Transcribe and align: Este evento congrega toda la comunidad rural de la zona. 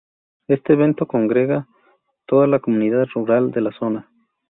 Este 0.47 0.73
evento 0.73 1.05
congrega 1.05 1.67
toda 2.25 2.47
la 2.47 2.57
comunidad 2.59 3.05
rural 3.13 3.51
de 3.51 3.61
la 3.61 3.71
zona. 3.71 4.09